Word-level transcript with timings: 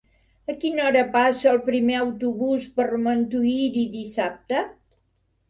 A 0.51 0.53
quina 0.61 0.85
hora 0.85 1.03
passa 1.15 1.49
el 1.51 1.59
primer 1.67 1.99
autobús 2.05 2.71
per 2.81 2.87
Montuïri 3.09 3.87
dissabte? 3.99 4.65